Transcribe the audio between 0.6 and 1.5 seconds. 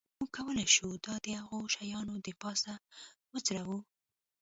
شو دا د